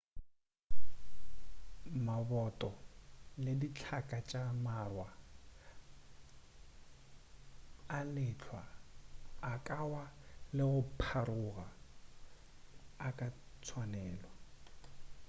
[2.05, 2.69] maboto
[3.43, 5.07] le dihlaka tša mawa
[7.97, 8.63] a lehlwa
[9.51, 10.03] a ka wa
[10.55, 11.67] le go pharoga
[13.07, 13.27] a ka
[13.63, 14.33] tswalelwa